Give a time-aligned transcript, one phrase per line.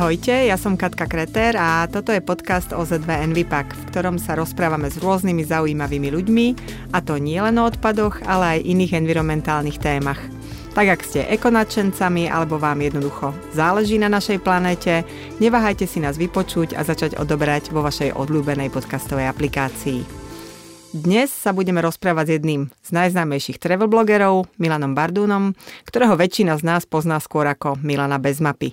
[0.00, 4.88] Ahojte, ja som Katka Kreter a toto je podcast OZV Envipak, v ktorom sa rozprávame
[4.88, 6.46] s rôznymi zaujímavými ľuďmi,
[6.96, 10.16] a to nie len o odpadoch, ale aj iných environmentálnych témach.
[10.72, 15.04] Tak ak ste ekonačencami alebo vám jednoducho záleží na našej planéte,
[15.36, 20.00] neváhajte si nás vypočuť a začať odoberať vo vašej odľúbenej podcastovej aplikácii.
[20.96, 25.52] Dnes sa budeme rozprávať s jedným z najznámejších travel blogerov, Milanom Bardúnom,
[25.84, 28.72] ktorého väčšina z nás pozná skôr ako Milana bez mapy.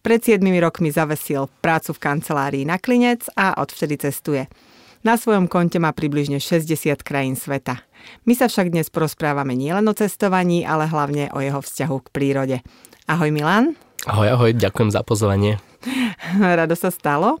[0.00, 4.48] Pred 7 rokmi zavesil prácu v kancelárii na Klinec a odvtedy cestuje.
[5.04, 7.84] Na svojom konte má približne 60 krajín sveta.
[8.24, 12.56] My sa však dnes porozprávame nielen o cestovaní, ale hlavne o jeho vzťahu k prírode.
[13.12, 13.76] Ahoj Milan.
[14.08, 15.60] Ahoj, ahoj, ďakujem za pozvanie.
[16.58, 17.40] Rado sa stalo.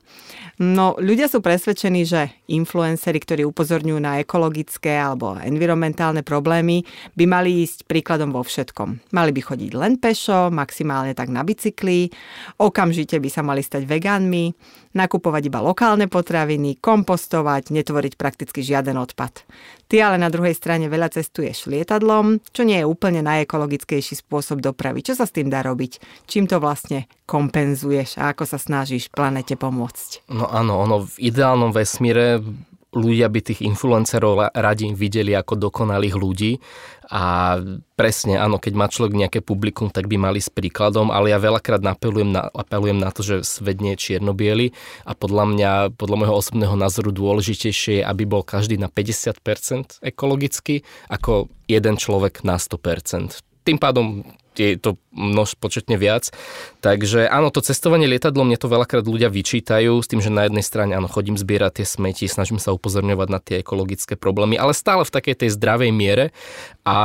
[0.60, 6.84] No, ľudia sú presvedčení, že influencery, ktorí upozorňujú na ekologické alebo environmentálne problémy,
[7.16, 9.12] by mali ísť príkladom vo všetkom.
[9.16, 12.12] Mali by chodiť len pešo, maximálne tak na bicykli,
[12.60, 14.52] okamžite by sa mali stať vegánmi,
[14.92, 19.48] nakupovať iba lokálne potraviny, kompostovať, netvoriť prakticky žiaden odpad.
[19.90, 25.02] Ty ale na druhej strane veľa cestuješ lietadlom, čo nie je úplne najekologickejší spôsob dopravy.
[25.02, 25.98] Čo sa s tým dá robiť?
[26.30, 30.30] Čím to vlastne kompenzuješ a ako sa snažíš planete pomôcť?
[30.30, 32.38] No áno, ono v ideálnom vesmíre
[32.90, 36.52] ľudia by tých influencerov radi videli ako dokonalých ľudí
[37.10, 37.58] a
[37.98, 41.82] presne, áno, keď má človek nejaké publikum, tak by mali s príkladom, ale ja veľakrát
[41.82, 46.38] apelujem na, apelujem na to, že svet nie je čierno a podľa mňa, podľa môjho
[46.38, 53.42] osobného názoru dôležitejšie je, aby bol každý na 50% ekologicky, ako jeden človek na 100%.
[53.66, 54.22] Tým pádom
[54.56, 56.30] je to množ početne viac.
[56.80, 60.64] Takže áno, to cestovanie lietadlom mne to veľakrát ľudia vyčítajú s tým, že na jednej
[60.64, 65.06] strane áno, chodím zbierať tie smeti, snažím sa upozorňovať na tie ekologické problémy, ale stále
[65.06, 66.34] v takej tej zdravej miere.
[66.82, 66.96] A,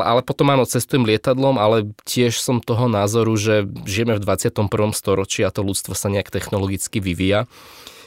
[0.00, 4.70] ale potom áno, cestujem lietadlom, ale tiež som toho názoru, že žijeme v 21.
[4.94, 7.50] storočí a to ľudstvo sa nejak technologicky vyvíja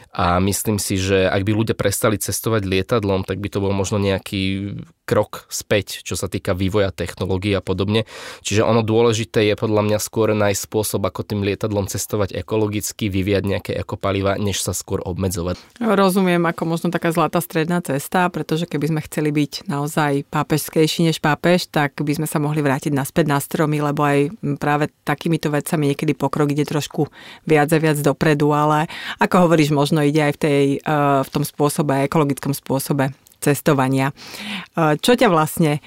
[0.10, 4.02] a myslím si, že ak by ľudia prestali cestovať lietadlom, tak by to bol možno
[4.02, 4.74] nejaký
[5.10, 8.06] krok späť, čo sa týka vývoja technológií a podobne.
[8.46, 13.44] Čiže ono dôležité je podľa mňa skôr nájsť spôsob, ako tým lietadlom cestovať ekologicky, vyviať
[13.50, 15.58] nejaké ekopaliva, než sa skôr obmedzovať.
[15.82, 21.18] Rozumiem, ako možno taká zlatá stredná cesta, pretože keby sme chceli byť naozaj pápežskejší než
[21.18, 24.30] pápež, tak by sme sa mohli vrátiť naspäť na stromy, lebo aj
[24.62, 27.10] práve takýmito vecami niekedy pokrok ide trošku
[27.50, 28.86] viac a viac dopredu, ale
[29.18, 33.10] ako hovoríš, možno ide aj v, tej, eh, v tom spôsobe, ekologickom spôsobe
[33.40, 34.12] cestovania.
[34.12, 35.80] E, čo ťa vlastne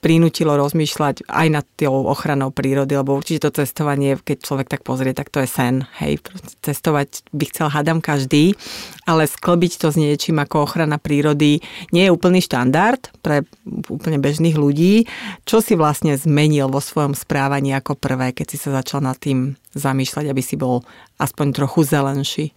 [0.00, 5.12] prinútilo rozmýšľať aj nad tou ochranou prírody, lebo určite to cestovanie, keď človek tak pozrie,
[5.12, 5.84] tak to je sen.
[6.00, 6.24] Hej,
[6.64, 8.56] cestovať by chcel hádam každý,
[9.04, 11.60] ale sklbiť to s niečím ako ochrana prírody
[11.92, 13.44] nie je úplný štandard pre
[13.92, 15.04] úplne bežných ľudí.
[15.44, 19.60] Čo si vlastne zmenil vo svojom správaní ako prvé, keď si sa začal nad tým
[19.76, 20.80] zamýšľať, aby si bol
[21.20, 22.56] aspoň trochu zelenší?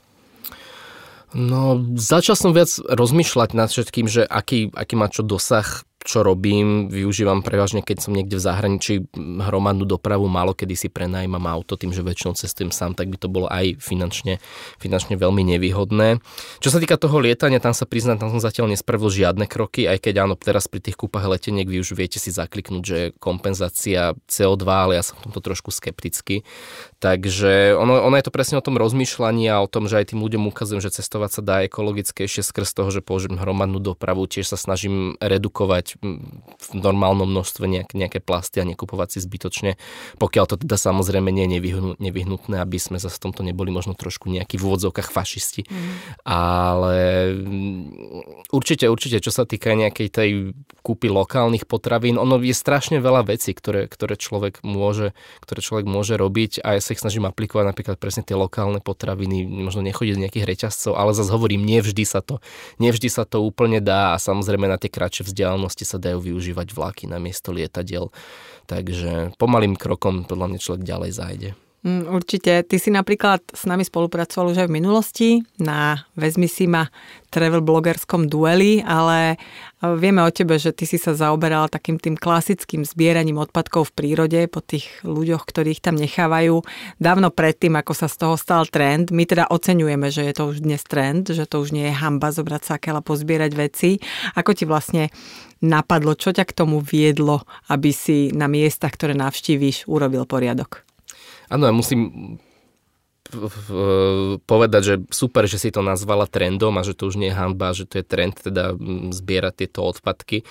[1.34, 6.92] No, začal som viac rozmýšľať nad všetkým, že aký, aký má čo dosah čo robím,
[6.92, 11.96] využívam prevažne, keď som niekde v zahraničí hromadnú dopravu, málo kedy si prenajímam auto, tým,
[11.96, 14.44] že väčšinou cestujem sám, tak by to bolo aj finančne,
[14.84, 16.20] finančne veľmi nevýhodné.
[16.60, 20.04] Čo sa týka toho lietania, tam sa priznám, tam som zatiaľ nespravil žiadne kroky, aj
[20.04, 24.64] keď áno, teraz pri tých kúpach leteniek vy už viete si zakliknúť, že kompenzácia CO2,
[24.68, 26.44] ale ja som v tomto trošku skeptický.
[27.00, 30.20] Takže ono, ono je to presne o tom rozmýšľaní a o tom, že aj tým
[30.20, 34.60] ľuďom ukazujem, že cestovať sa dá ekologickejšie skrz toho, že použijem hromadnú dopravu, tiež sa
[34.60, 39.72] snažím redukovať v normálnom množstve nejak, nejaké plasty a nekupovať si zbytočne,
[40.18, 44.32] pokiaľ to teda samozrejme nie je nevyhnutné, aby sme zase v tomto neboli možno trošku
[44.32, 45.68] nejakí v úvodzovkách fašisti.
[45.68, 45.94] Mm.
[46.26, 46.98] Ale
[48.50, 50.30] určite, určite, čo sa týka nejakej tej
[50.84, 56.20] kúpy lokálnych potravín, ono je strašne veľa vecí, ktoré, ktoré, človek môže, ktoré človek môže
[56.20, 60.24] robiť a ja sa ich snažím aplikovať napríklad presne tie lokálne potraviny, možno nechodiť do
[60.28, 62.44] nejakých reťazcov, ale zase hovorím, nevždy sa to,
[62.84, 67.06] nevždy sa to úplne dá a samozrejme na tie kratšie vzdialenosti sa dajú využívať vlaky
[67.06, 68.10] na miesto lietadiel.
[68.68, 71.50] Takže pomalým krokom podľa mňa človek ďalej zájde.
[71.84, 72.64] Mm, určite.
[72.64, 76.88] Ty si napríklad s nami spolupracoval už aj v minulosti na Vezmi si ma
[77.28, 79.38] travel blogerskom dueli, ale e,
[80.00, 84.40] vieme o tebe, že ty si sa zaoberal takým tým klasickým zbieraním odpadkov v prírode
[84.48, 86.64] po tých ľuďoch, ktorých tam nechávajú.
[87.04, 90.64] Dávno predtým, ako sa z toho stal trend, my teda oceňujeme, že je to už
[90.64, 94.00] dnes trend, že to už nie je hamba zobrať sa a pozbierať veci.
[94.40, 95.12] Ako ti vlastne
[95.64, 100.84] napadlo, čo ťa k tomu viedlo, aby si na miestach, ktoré navštívíš, urobil poriadok?
[101.48, 102.12] Áno, ja musím
[104.46, 107.74] povedať, že super, že si to nazvala trendom a že to už nie je hanba,
[107.74, 108.78] že to je trend teda
[109.10, 110.46] zbierať tieto odpadky.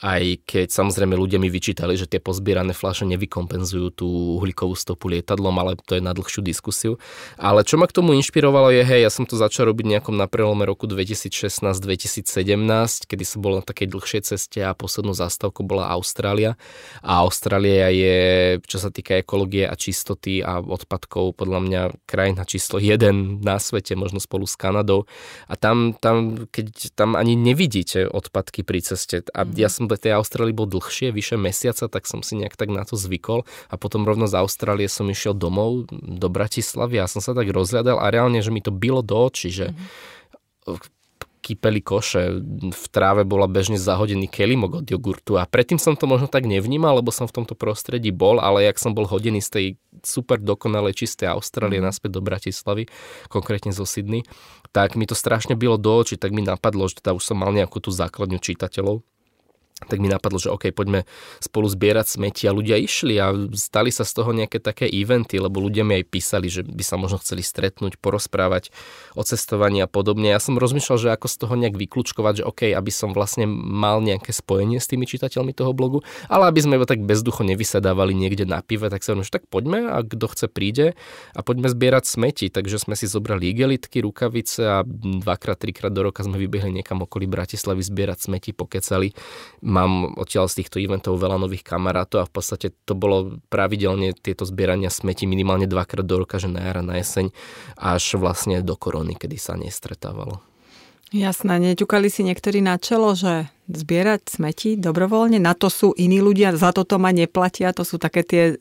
[0.00, 4.08] Aj keď samozrejme ľudia mi vyčítali, že tie pozbierané fľaše nevykompenzujú tú
[4.40, 6.98] uhlíkovú stopu lietadlom, ale to je na dlhšiu diskusiu.
[7.38, 10.26] Ale čo ma k tomu inšpirovalo je, hej, ja som to začal robiť nejakom na
[10.26, 16.56] prelome roku 2016-2017, kedy som bol na takej dlhšej ceste a poslednú zastávku bola Austrália.
[17.04, 18.16] A Austrália je,
[18.64, 23.94] čo sa týka ekológie a čistoty a odpadkov, podľa mňa krajina číslo jeden na svete,
[23.94, 25.06] možno spolu s Kanadou.
[25.46, 29.26] A tam, tam keď tam ani nevidíte odpadky pri ceste.
[29.34, 32.56] A ja som som v tej Austrálii bol dlhšie, vyše mesiaca, tak som si nejak
[32.56, 33.44] tak na to zvykol.
[33.68, 38.00] A potom rovno z Austrálie som išiel domov do Bratislavy a som sa tak rozhľadal
[38.00, 40.92] a reálne, že mi to bylo do očí, že mm-hmm
[41.44, 42.40] kypeli koše,
[42.72, 45.36] v tráve bola bežne zahodený kelimok od jogurtu.
[45.36, 48.80] A predtým som to možno tak nevnímal, lebo som v tomto prostredí bol, ale jak
[48.80, 49.66] som bol hodený z tej
[50.00, 51.86] super dokonalej čistej Austrálie mm.
[51.92, 52.88] naspäť do Bratislavy,
[53.28, 54.24] konkrétne zo Sydney,
[54.72, 57.52] tak mi to strašne bylo do očí, tak mi napadlo, že teda už som mal
[57.52, 59.04] nejakú tú základňu čitateľov
[59.74, 61.02] tak mi napadlo, že OK, poďme
[61.42, 65.58] spolu zbierať smeti a ľudia išli a stali sa z toho nejaké také eventy, lebo
[65.58, 68.70] ľudia mi aj písali, že by sa možno chceli stretnúť, porozprávať
[69.18, 70.30] o cestovaní a podobne.
[70.30, 73.98] Ja som rozmýšľal, že ako z toho nejak vyklúčkovať, že OK, aby som vlastne mal
[73.98, 78.46] nejaké spojenie s tými čitateľmi toho blogu, ale aby sme iba tak bezducho nevysedávali niekde
[78.46, 80.86] na pive, tak sa že tak poďme a kto chce príde
[81.34, 82.46] a poďme zbierať smeti.
[82.46, 87.26] Takže sme si zobrali igelitky, rukavice a dvakrát, trikrát do roka sme vybehli niekam okolí
[87.26, 89.14] Bratislavy zbierať smeti, pokecali
[89.64, 94.44] mám odtiaľ z týchto eventov veľa nových kamarátov a v podstate to bolo pravidelne tieto
[94.44, 97.32] zbierania smeti minimálne dvakrát do roka, že na jar na jeseň,
[97.80, 100.44] až vlastne do korony, kedy sa nestretávalo.
[101.14, 106.52] Jasné, neťukali si niektorí na čelo, že zbierať smeti dobrovoľne, na to sú iní ľudia,
[106.52, 108.54] za toto ma neplatia, to sú také tie e,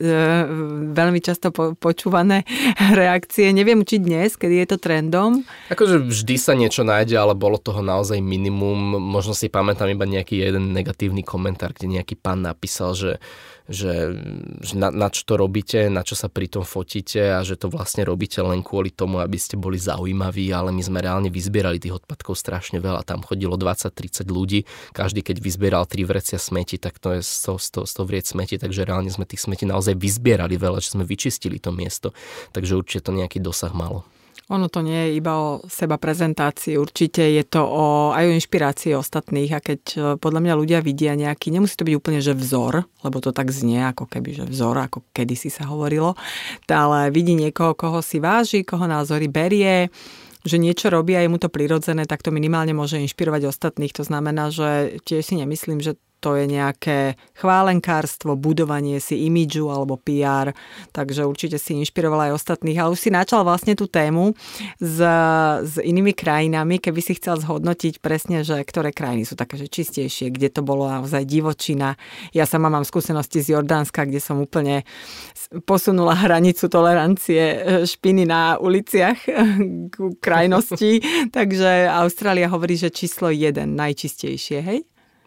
[0.96, 2.48] veľmi často po, počúvané
[3.00, 3.52] reakcie.
[3.52, 5.44] Neviem, či dnes, kedy je to trendom.
[5.68, 8.96] Akože vždy sa niečo nájde, ale bolo toho naozaj minimum.
[9.00, 13.12] Možno si pamätám iba nejaký jeden negatívny komentár, kde nejaký pán napísal, že
[13.64, 14.12] že,
[14.60, 17.72] že na, na čo to robíte, na čo sa pri tom fotíte a že to
[17.72, 22.04] vlastne robíte len kvôli tomu, aby ste boli zaujímaví, ale my sme reálne vyzbierali tých
[22.04, 23.08] odpadkov strašne veľa.
[23.08, 27.90] Tam chodilo 20-30 ľudí, každý keď vyzbieral tri vrecia smeti, tak to je 100, 100,
[27.90, 31.74] 100 vriec smeti, takže reálne sme tých smeti naozaj vyzbierali veľa, že sme vyčistili to
[31.74, 32.14] miesto,
[32.54, 34.06] takže určite to nejaký dosah malo.
[34.52, 38.92] Ono to nie je iba o seba prezentácii, určite je to o, aj o inšpirácii
[38.92, 42.84] ostatných a keď e, podľa mňa ľudia vidia nejaký, nemusí to byť úplne, že vzor,
[43.08, 46.20] lebo to tak znie ako keby, že vzor, ako kedysi sa hovorilo,
[46.68, 49.88] ale vidí niekoho, koho si váži, koho názory berie,
[50.44, 53.96] že niečo robí a je mu to prirodzené, tak to minimálne môže inšpirovať ostatných.
[53.96, 60.00] To znamená, že tiež si nemyslím, že to je nejaké chválenkárstvo, budovanie si imidžu alebo
[60.00, 60.56] PR,
[60.96, 64.32] takže určite si inšpirovala aj ostatných, ale už si načal vlastne tú tému
[64.80, 64.98] s,
[65.68, 70.32] s inými krajinami, keby si chcel zhodnotiť presne, že ktoré krajiny sú také, že čistejšie,
[70.32, 72.00] kde to bolo naozaj divočina.
[72.32, 74.88] Ja sama mám skúsenosti z Jordánska, kde som úplne
[75.68, 79.20] posunula hranicu tolerancie e, špiny na uliciach
[79.92, 81.04] k krajnosti,
[81.36, 84.80] takže Austrália hovorí, že číslo jeden najčistejšie, hej?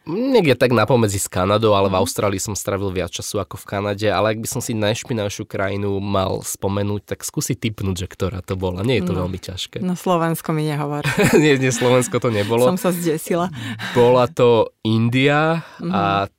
[0.07, 2.03] Niekde tak napomedzi s Kanadou, ale v mhm.
[2.07, 5.99] Austrálii som stravil viac času ako v Kanade, ale ak by som si najšpinavšiu krajinu
[5.99, 8.87] mal spomenúť, tak skúsi typnúť, že ktorá to bola.
[8.87, 9.27] Nie je to no.
[9.27, 9.83] veľmi ťažké.
[9.83, 11.03] No Slovensko mi nehovor.
[11.43, 12.71] nie, nie, Slovensko to nebolo.
[12.71, 13.51] Som sa zdesila.
[13.99, 15.91] Bola to India mm-hmm.
[15.91, 16.31] a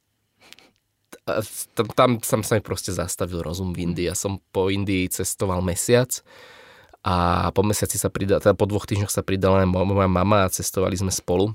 [1.75, 4.07] tam, tam som sa mi proste zastavil rozum v Indii.
[4.07, 6.23] Ja som po Indii cestoval mesiac
[7.03, 10.95] a po mesiaci sa pridala, teda po dvoch týždňoch sa pridala moja mama a cestovali
[10.95, 11.51] sme spolu.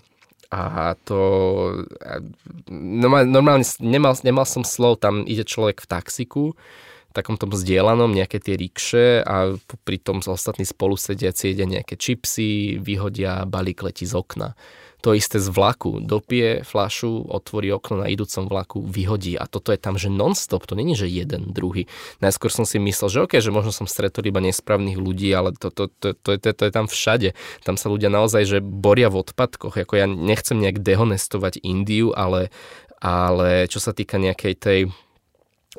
[0.52, 1.20] A to
[2.68, 6.44] normálne nemal, nemal som slov, tam ide človek v taxiku,
[7.16, 13.48] takom tom zdieľanom, nejaké tie rikše a pri tom ostatní spolusediaci jedia nejaké čipsy, vyhodia
[13.48, 14.52] balík letí z okna.
[15.02, 15.98] To isté z vlaku.
[15.98, 19.34] Dopije flašu, otvorí okno na idúcom vlaku, vyhodí.
[19.34, 21.90] A toto je tam, že non-stop, to není, že jeden, druhý.
[22.22, 25.74] Najskôr som si myslel, že OK, že možno som stretol iba nesprávnych ľudí, ale to,
[25.74, 27.34] to, to, to, to, to je tam všade.
[27.66, 29.74] Tam sa ľudia naozaj, že boria v odpadkoch.
[29.74, 32.54] Ako ja nechcem nejak dehonestovať Indiu, ale,
[33.02, 34.80] ale čo sa týka nejakej tej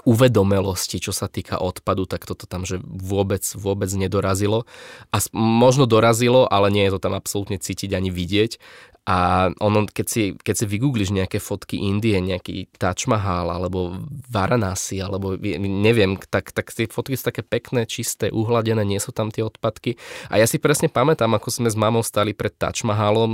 [0.01, 4.65] uvedomelosti, čo sa týka odpadu, tak toto tam že vôbec, vôbec nedorazilo.
[5.13, 8.57] A možno dorazilo, ale nie je to tam absolútne cítiť ani vidieť.
[9.03, 13.99] A ono, keď si, keď si vygoogliš nejaké fotky Indie, nejaký Taj Mahal, alebo
[14.31, 19.27] Varanasi, alebo neviem, tak, tak tie fotky sú také pekné, čisté, uhladené, nie sú tam
[19.27, 19.99] tie odpadky.
[20.31, 23.31] A ja si presne pamätám, ako sme s mamou stali pred Taj Mahalom,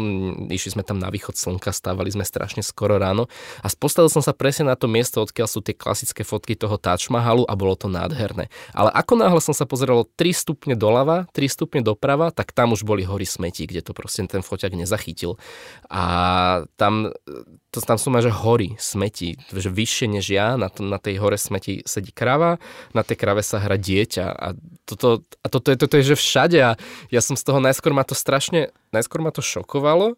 [0.49, 3.29] išli sme tam na východ slnka, stávali sme strašne skoro ráno
[3.61, 7.13] a postavil som sa presne na to miesto, odkiaľ sú tie klasické fotky toho Taj
[7.13, 8.49] Mahalu a bolo to nádherné.
[8.73, 12.81] Ale ako náhle som sa pozeral 3 stupne doľava, 3 stupne doprava, tak tam už
[12.81, 15.37] boli hory smetí, kde to proste ten foťak nezachytil.
[15.89, 16.03] A
[16.77, 17.09] tam,
[17.73, 21.37] to, tam sú že hory smeti, že vyššie než ja, na, to, na tej hore
[21.37, 22.61] smeti sedí krava,
[22.93, 24.47] na tej krave sa hra dieťa a
[24.85, 26.71] toto, a toto, je, toto je že všade a
[27.09, 30.17] ja som z toho najskôr ma to strašne, najskôr ma to šokovalo,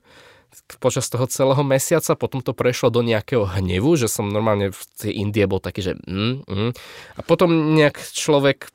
[0.84, 5.12] počas toho celého mesiaca, potom to prešlo do nejakého hnevu, že som normálne v tej
[5.16, 6.72] Indie bol taký, že mm, mm.
[7.16, 8.68] a potom nejak človek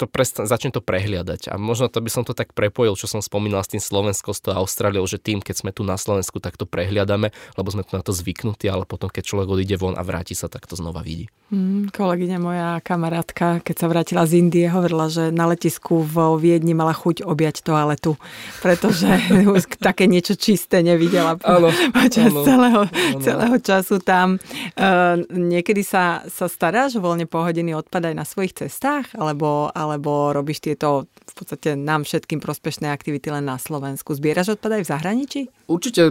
[0.00, 1.52] to prestan- začne to prehliadať.
[1.52, 4.40] A možno to by som to tak prepojil, čo som spomínal s tým Slovenskom, s
[4.40, 7.92] tou Austráliou, že tým, keď sme tu na Slovensku, tak to prehliadame, lebo sme tu
[7.92, 11.04] na to zvyknutí, ale potom, keď človek odíde von a vráti sa, tak to znova
[11.04, 11.28] vidí.
[11.50, 16.78] Mm, kolegyňa moja kamarátka, keď sa vrátila z Indie, hovorila, že na letisku v Viedni
[16.78, 18.14] mala chuť objať toaletu,
[18.62, 19.10] pretože
[19.82, 23.18] také niečo čisté nevidela ano, počas ano, celého, ano.
[23.18, 24.38] celého času tam.
[24.78, 30.30] Uh, niekedy sa, sa staráš voľne pohodený odpad aj na svojich cestách, alebo, ale alebo
[30.30, 34.14] robíš tieto v podstate nám všetkým prospešné aktivity len na Slovensku?
[34.14, 35.40] Zbieraš odpad aj v zahraničí?
[35.70, 36.10] Určite,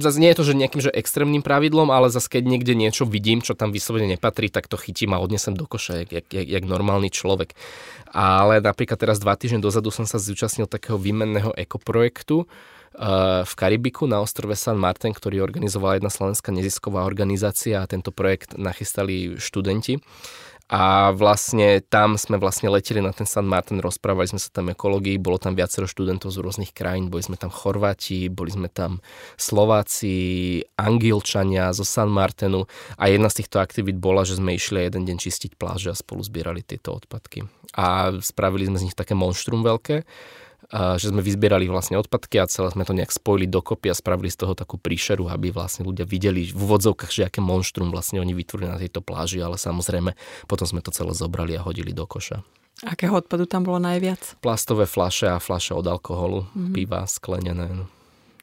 [0.00, 3.40] zase nie je to, že nejakým že extrémnym pravidlom, ale zase keď niekde niečo vidím,
[3.40, 7.08] čo tam vyslovene nepatrí, tak to chytím a odnesem do koša, jak, jak, jak normálny
[7.08, 7.56] človek.
[8.10, 14.10] Ale napríklad teraz dva týždne dozadu som sa zúčastnil takého výmenného ekoprojektu, eh, v Karibiku
[14.10, 20.02] na ostrove San Martin, ktorý organizovala jedna slovenská nezisková organizácia a tento projekt nachystali študenti.
[20.70, 25.18] A vlastne tam sme vlastne leteli na ten San Martin, rozprávali sme sa tam ekológii,
[25.18, 29.02] bolo tam viacero študentov z rôznych krajín, boli sme tam Chorváti, boli sme tam
[29.34, 35.10] Slováci, Angilčania zo San Martinu a jedna z týchto aktivít bola, že sme išli jeden
[35.10, 37.50] deň čistiť pláže a spolu zbierali tieto odpadky.
[37.74, 40.06] A spravili sme z nich také monštrum veľké,
[40.70, 44.46] že sme vyzbierali vlastne odpadky a celé sme to nejak spojili dokopy a spravili z
[44.46, 48.70] toho takú príšeru, aby vlastne ľudia videli v úvodzovkách, že aké monštrum vlastne oni vytvorili
[48.70, 50.14] na tejto pláži, ale samozrejme
[50.46, 52.46] potom sme to celé zobrali a hodili do koša.
[52.80, 54.40] Akého odpadu tam bolo najviac?
[54.40, 56.72] Plastové flaše a flaše od alkoholu, mm-hmm.
[56.72, 57.84] piva, sklenené.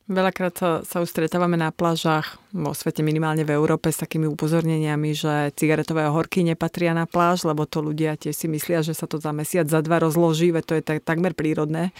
[0.07, 5.11] Veľakrát sa, sa už stretávame na plážach vo svete, minimálne v Európe, s takými upozorneniami,
[5.11, 9.19] že cigaretové horky nepatria na pláž, lebo to ľudia tiež si myslia, že sa to
[9.19, 11.91] za mesiac, za dva rozloží, veď to je tak, takmer prírodné.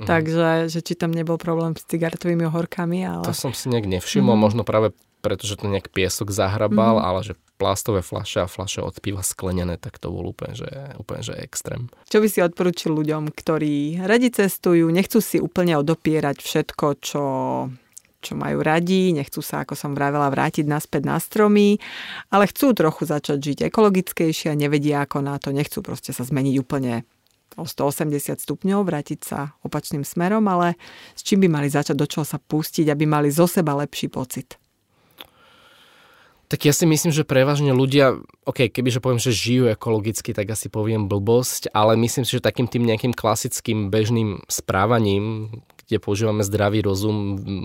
[0.00, 0.08] Mm.
[0.08, 3.04] Takže že či tam nebol problém s cigaretovými horkami.
[3.04, 3.28] Ale...
[3.28, 4.40] To som si nejak nevšimol, mm.
[4.40, 7.04] možno práve pretože to nejak piesok zahrabal, mm.
[7.04, 11.20] ale že plastové fľaše a fľaše od piva sklenené, tak to bol úplne že, úplne,
[11.20, 11.92] že extrém.
[12.08, 17.24] Čo by si odporučil ľuďom, ktorí radi cestujú, nechcú si úplne odopierať všetko, čo
[18.20, 21.80] čo majú radi, nechcú sa, ako som vravela, vrátiť naspäť na stromy,
[22.28, 26.54] ale chcú trochu začať žiť ekologickejšie a nevedia ako na to, nechcú proste sa zmeniť
[26.60, 27.08] úplne
[27.56, 30.76] o 180 stupňov, vrátiť sa opačným smerom, ale
[31.16, 34.60] s čím by mali začať, do čoho sa pustiť, aby mali zo seba lepší pocit?
[36.50, 40.66] Tak ja si myslím, že prevažne ľudia, ok, kebyže poviem, že žijú ekologicky, tak asi
[40.66, 45.54] poviem blbosť, ale myslím si, že takým tým nejakým klasickým bežným správaním,
[45.90, 47.18] kde používame zdravý rozum,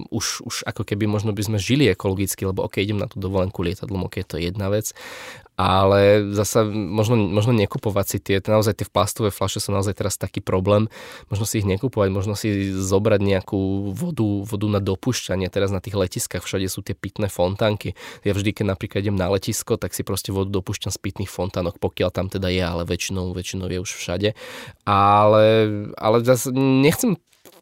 [0.09, 3.61] už, už ako keby možno by sme žili ekologicky, lebo ok, idem na tú dovolenku
[3.61, 4.97] lietadlom, ok, to je jedna vec,
[5.55, 10.43] ale zasa možno, možno nekupovať si tie, naozaj tie plastové fľaše sú naozaj teraz taký
[10.43, 10.91] problém,
[11.31, 15.95] možno si ich nekupovať, možno si zobrať nejakú vodu, vodu na dopušťanie, teraz na tých
[15.95, 17.95] letiskách všade sú tie pitné fontánky.
[18.27, 21.79] Ja vždy, keď napríklad idem na letisko, tak si proste vodu dopúšťam z pitných fontánok,
[21.79, 24.35] pokiaľ tam teda je, ale väčšinou, väčšinou je už všade.
[24.83, 25.45] Ale,
[25.95, 27.15] ale zase nechcem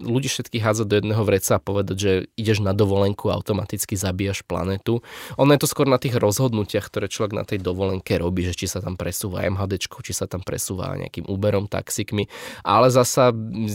[0.04, 4.44] ľudí všetkých hádzať do jedného vreca a povedať, že ideš na dovolenku a automaticky zabíjaš
[4.44, 5.00] planetu.
[5.40, 8.68] Ono je to skôr na tých rozhodnutiach, ktoré človek na tej dovolenke robí, že či
[8.68, 12.28] sa tam presúva MHD, či sa tam presúva nejakým Uberom, taxikmi.
[12.62, 13.32] Ale zasa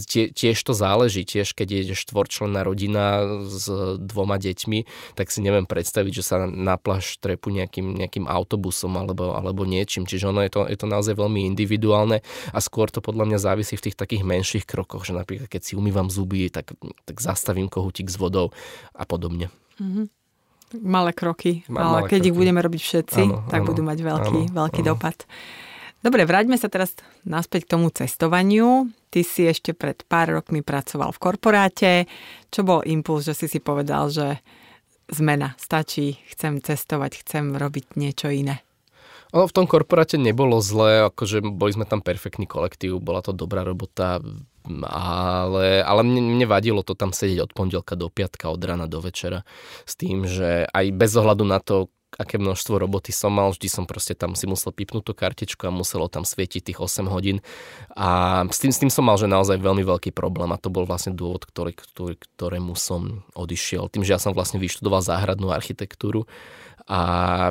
[0.09, 1.25] tie, tiež to záleží.
[1.25, 4.79] Tiež keď je štvorčlenná rodina s dvoma deťmi,
[5.15, 10.05] tak si neviem predstaviť, že sa na pláž trepu nejakým, nejakým autobusom alebo, alebo niečím.
[10.05, 12.21] Čiže ono je to, je to naozaj veľmi individuálne
[12.53, 15.73] a skôr to podľa mňa závisí v tých takých menších krokoch, že napríklad keď si
[15.79, 16.18] umývam zuby,
[16.51, 18.51] tak, tak zastavím kohutík s vodou
[18.97, 19.53] a podobne.
[19.79, 20.07] Mm-hmm.
[20.85, 22.29] Malé kroky, Ma, ale keď kroky.
[22.29, 24.89] ich budeme robiť všetci, ano, tak ano, budú mať veľký, ano, veľký ano.
[24.93, 25.17] dopad.
[25.99, 26.95] Dobre, vráťme sa teraz
[27.27, 28.87] naspäť k tomu cestovaniu.
[29.11, 31.93] Ty si ešte pred pár rokmi pracoval v korporáte.
[32.55, 34.39] Čo bol impuls, že si si povedal, že
[35.11, 38.63] zmena, stačí, chcem cestovať, chcem robiť niečo iné?
[39.37, 43.61] Ono v tom korporáte nebolo zlé, akože boli sme tam perfektný kolektív, bola to dobrá
[43.61, 44.23] robota,
[44.85, 49.01] ale, ale mne, mne vadilo to tam sedieť od pondelka do piatka, od rána do
[49.01, 49.43] večera
[49.89, 53.85] s tým, že aj bez ohľadu na to, aké množstvo roboty som mal, vždy som
[53.85, 57.45] proste tam si musel pipnúť tú kartičku a muselo tam svietiť tých 8 hodín
[57.93, 60.89] a s tým, s tým som mal, že naozaj veľmi veľký problém a to bol
[60.89, 63.93] vlastne dôvod, ktorý, ktorý, ktorému som odišiel.
[63.93, 66.25] Tým, že ja som vlastne vyštudoval záhradnú architektúru
[66.89, 67.01] a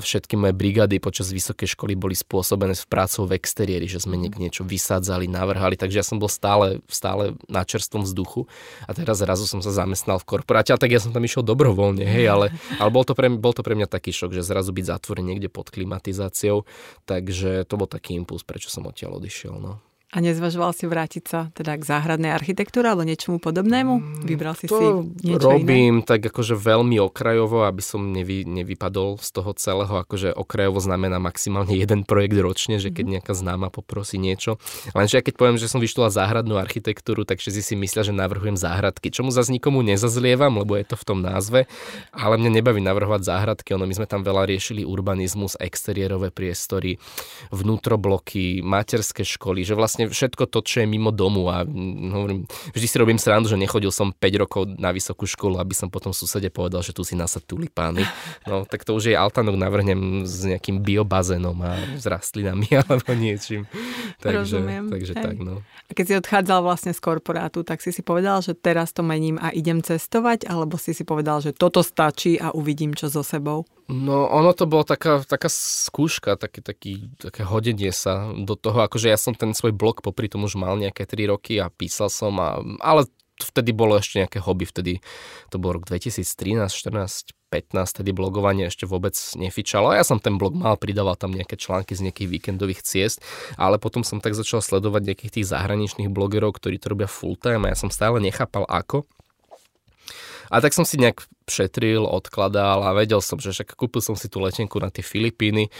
[0.01, 4.41] všetky moje brigády počas vysokej školy boli spôsobené v prácou v exteriéri, že sme niekde
[4.41, 8.50] niečo vysádzali, navrhali, takže ja som bol stále, stále na čerstvom vzduchu
[8.89, 12.01] a teraz zrazu som sa zamestnal v korporáte a tak ja som tam išiel dobrovoľne,
[12.01, 12.50] hej, ale,
[12.82, 15.53] ale bol, to pre, bol to pre mňa taký šok, že zrazu byť zatvorený niekde
[15.53, 16.65] pod klimatizáciou,
[17.06, 19.53] takže to bol taký impuls, prečo som odtiaľ odišiel.
[19.62, 19.87] No.
[20.08, 23.94] A nezvažoval si vrátiť sa teda k záhradnej architektúre alebo niečomu podobnému?
[24.00, 24.88] Mm, Vybral si to si
[25.28, 26.08] niečo robím iné?
[26.08, 29.92] tak akože veľmi okrajovo, aby som nevy, nevypadol z toho celého.
[30.00, 33.14] Akože okrajovo znamená maximálne jeden projekt ročne, že keď mhm.
[33.20, 34.64] nejaká známa poprosí niečo.
[34.96, 38.56] Lenže ja keď poviem, že som vyštudoval záhradnú architektúru, tak všetci si myslia, že navrhujem
[38.56, 39.12] záhradky.
[39.12, 41.68] Čomu zase nikomu nezazlievam, lebo je to v tom názve.
[42.16, 43.76] Ale mňa nebaví navrhovať záhradky.
[43.76, 46.96] Ono, my sme tam veľa riešili urbanizmus, exteriérové priestory,
[47.52, 52.39] vnútrobloky, materské školy, že vlastne vlastne všetko to, čo je mimo domu a mm, hovorím,
[52.70, 56.13] vždy si robím srandu, že nechodil som 5 rokov na vysokú školu, aby som potom
[56.13, 58.06] susede povedal, že tu si nasad tulipány.
[58.46, 63.66] No, tak to už je altánok navrhnem s nejakým biobazénom a s rastlinami alebo niečím.
[64.22, 64.86] Takže, Rozumiem.
[64.94, 65.66] takže tak, no.
[65.89, 69.42] A keď si odchádzal vlastne z korporátu, tak si si povedal, že teraz to mením
[69.42, 73.66] a idem cestovať, alebo si si povedal, že toto stačí a uvidím, čo so sebou?
[73.88, 79.08] No ono to bolo taká, taká skúška, také, taký, také hodenie sa do toho, akože
[79.08, 82.36] ja som ten svoj blog popri tom už mal nejaké 3 roky a písal som,
[82.44, 83.08] a, ale
[83.39, 85.00] vtedy bolo ešte nejaké hobby, vtedy
[85.53, 89.96] to bol rok 2013, 14, 15, tedy blogovanie ešte vôbec nefičalo.
[89.96, 93.24] Ja som ten blog mal, pridával tam nejaké články z nejakých víkendových ciest,
[93.56, 97.63] ale potom som tak začal sledovať nejakých tých zahraničných blogerov, ktorí to robia full time
[97.63, 99.08] a ja som stále nechápal ako.
[100.48, 104.27] A tak som si nejak šetril, odkladal a vedel som, že však kúpil som si
[104.27, 105.72] tú letenku na tie Filipíny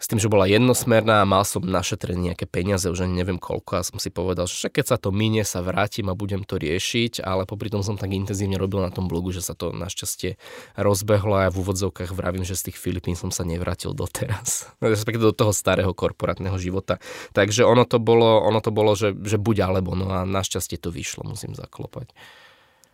[0.00, 3.72] s tým, že bola jednosmerná a mal som našetrené nejaké peniaze, už ani neviem koľko
[3.76, 7.20] a som si povedal, že keď sa to minie, sa vrátim a budem to riešiť,
[7.20, 10.40] ale popri tom som tak intenzívne robil na tom blogu, že sa to našťastie
[10.80, 14.72] rozbehlo a ja v úvodzovkách vravím, že z tých Filipín som sa nevrátil doteraz.
[14.80, 16.96] Respektíve do toho starého korporátneho života.
[17.36, 20.88] Takže ono to bolo, ono to bolo že, že buď alebo, no a našťastie to
[20.88, 22.16] vyšlo, musím zaklopať.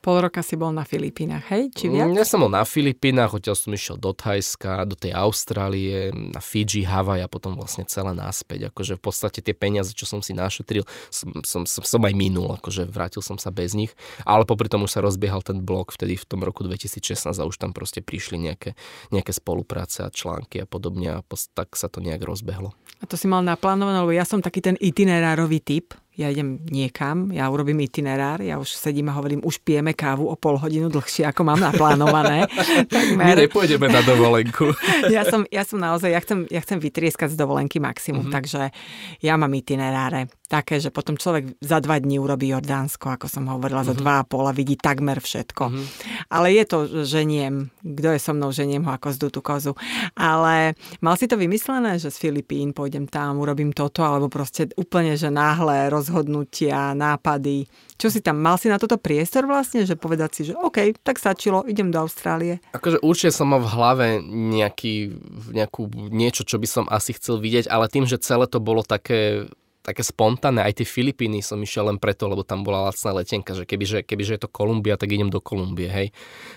[0.06, 1.66] Pol roka si bol na Filipínach, hej?
[1.74, 2.14] Či viac?
[2.14, 6.86] Ja som bol na Filipínach, odtiaľ som išiel do Thajska, do tej Austrálie, na Fiji,
[6.86, 8.70] Havaj a potom vlastne celé náspäť.
[8.70, 12.54] Akože v podstate tie peniaze, čo som si našetril, som, som, som, som aj minul,
[12.54, 13.90] akože vrátil som sa bez nich.
[14.22, 17.58] Ale popri tom už sa rozbiehal ten blog vtedy v tom roku 2016 a už
[17.58, 18.78] tam proste prišli nejaké,
[19.10, 21.26] nejaké spolupráce a články a podobne a
[21.58, 22.78] tak sa to nejak rozbehlo.
[23.02, 27.28] A to si mal naplánované, lebo ja som taký ten itinerárový typ, ja idem niekam,
[27.28, 31.28] ja urobím itinerár, ja už sedím a hovorím, už pijeme kávu o pol hodinu dlhšie,
[31.28, 32.48] ako mám naplánované.
[33.20, 34.72] My nepôjdeme na dovolenku.
[35.12, 38.34] ja, som, ja som naozaj, ja chcem, ja chcem vytrieskať z dovolenky maximum, mm-hmm.
[38.34, 38.72] takže
[39.20, 43.82] ja mám itineráre také, že potom človek za dva dní urobí Jordánsko, ako som hovorila,
[43.82, 43.98] mm-hmm.
[43.98, 45.64] za dva a pol a vidí takmer všetko.
[45.68, 45.86] Mm-hmm.
[46.30, 49.72] Ale je to ženiem, kto je so mnou, ženiem ho ako z tú kozu.
[50.14, 55.18] Ale mal si to vymyslené, že z Filipín pôjdem tam, urobím toto, alebo proste úplne,
[55.18, 57.66] že náhle rozhodnutia, nápady.
[57.98, 61.18] Čo si tam, mal si na toto priestor vlastne, že povedať si, že OK, tak
[61.18, 62.62] stačilo, idem do Austrálie?
[62.72, 65.16] Akože určite som mal v hlave nejaký,
[65.50, 69.48] nejakú, niečo, čo by som asi chcel vidieť, ale tým, že celé to bolo také
[69.86, 73.62] také spontánne, aj tie Filipíny som išiel len preto, lebo tam bola lacná letenka, že
[73.62, 76.08] kebyže, kebyže je to Kolumbia, tak idem do Kolumbie, hej.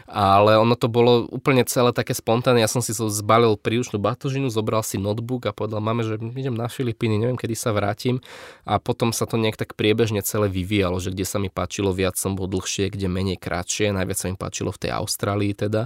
[0.09, 4.81] Ale ono to bolo úplne celé také spontánne, ja som si zbalil príručnú batožinu, zobral
[4.81, 8.17] si notebook a povedal máme, že idem na Filipíny, neviem, kedy sa vrátim
[8.65, 12.17] a potom sa to nejak tak priebežne celé vyvíjalo, že kde sa mi páčilo viac,
[12.17, 15.85] som bol dlhšie, kde menej krátšie, najviac sa mi páčilo v tej Austrálii teda.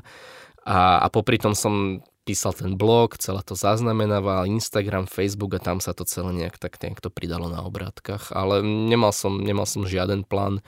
[0.64, 5.84] A, a popri tom som písal ten blog, celé to zaznamenával, Instagram, Facebook a tam
[5.84, 9.84] sa to celé nejak tak nejak to pridalo na obrátkach, ale nemal som, nemal som
[9.84, 10.64] žiaden plán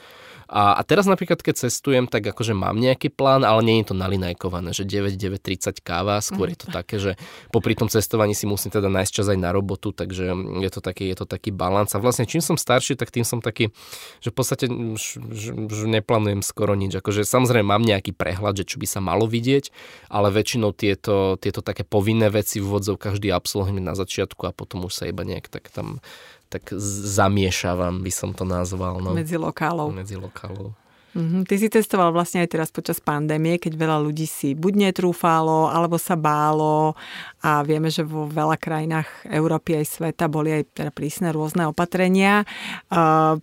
[0.46, 3.96] a, a teraz napríklad, keď cestujem, tak akože mám nejaký plán, ale nie je to
[3.98, 7.18] nalinajkované, že 9, 9, 30 káva, skôr je to také, že
[7.50, 11.10] popri tom cestovaní si musím teda nájsť čas aj na robotu, takže je to taký,
[11.10, 11.98] je to taký balans.
[11.98, 13.74] A vlastne čím som starší, tak tým som taký,
[14.22, 16.94] že v podstate už, už, už neplánujem skoro nič.
[17.02, 19.74] Akože samozrejme mám nejaký prehľad, že čo by sa malo vidieť,
[20.14, 24.90] ale väčšinou tieto, tieto také povinné veci v vodzov každý absolvuje na začiatku a potom
[24.90, 26.02] už sa iba nejak tak tam
[26.50, 26.72] tak
[27.18, 29.02] zamiešavam, by som to nazval.
[29.02, 29.18] No.
[29.18, 29.92] Medzi lokálov.
[29.92, 30.78] Medzi lokálov.
[31.16, 31.48] Mm-hmm.
[31.48, 35.96] Ty si testoval vlastne aj teraz počas pandémie, keď veľa ľudí si buď netrúfalo, alebo
[35.96, 36.92] sa bálo
[37.40, 42.44] a vieme, že vo veľa krajinách Európy aj sveta boli aj teda prísne rôzne opatrenia.
[42.92, 43.40] Uh,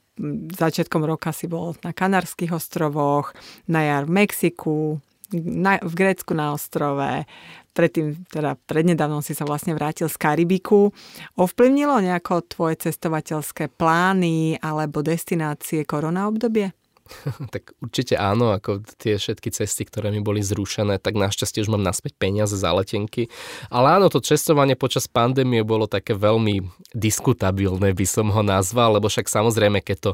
[0.52, 3.32] začiatkom roka si bol na Kanárskych ostrovoch,
[3.64, 5.00] na jar v Mexiku,
[5.32, 7.24] na, v Grécku na ostrove,
[7.72, 10.92] predtým, teda prednedávnom si sa vlastne vrátil z Karibiku.
[11.40, 16.70] Ovplyvnilo nejako tvoje cestovateľské plány alebo destinácie korona obdobie?
[17.54, 21.84] tak určite áno, ako tie všetky cesty, ktoré mi boli zrušené, tak našťastie už mám
[21.84, 23.30] naspäť peniaze za letenky.
[23.68, 29.08] Ale áno, to cestovanie počas pandémie bolo také veľmi diskutabilné, by som ho nazval, lebo
[29.08, 30.12] však samozrejme, keď to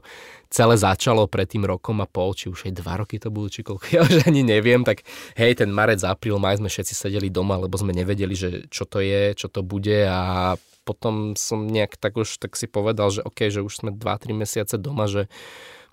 [0.48, 3.60] celé začalo pred tým rokom a pol, či už aj dva roky to budú, či
[3.64, 5.04] koľko, ja už ani neviem, tak
[5.36, 9.04] hej, ten marec, apríl, maj sme všetci sedeli doma, lebo sme nevedeli, že čo to
[9.04, 10.56] je, čo to bude a
[10.88, 14.80] potom som nejak tak už tak si povedal, že OK, že už sme 2-3 mesiace
[14.80, 15.28] doma, že,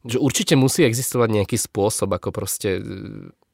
[0.06, 2.80] že určite musí existovať nejaký spôsob, ako proste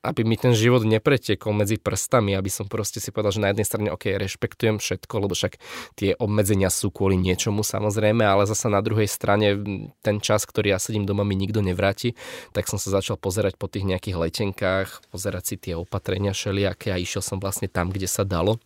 [0.01, 3.67] aby mi ten život nepretiekol medzi prstami, aby som proste si povedal, že na jednej
[3.69, 5.61] strane OK, rešpektujem všetko, lebo však
[5.93, 9.61] tie obmedzenia sú kvôli niečomu samozrejme, ale zasa na druhej strane
[10.01, 12.17] ten čas, ktorý ja sedím doma, mi nikto nevráti,
[12.49, 16.97] tak som sa začal pozerať po tých nejakých letenkách, pozerať si tie opatrenia všelijaké a
[16.97, 18.57] išiel som vlastne tam, kde sa dalo.